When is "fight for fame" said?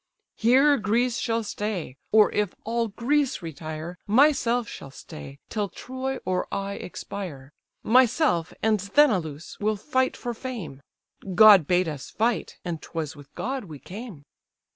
9.77-10.81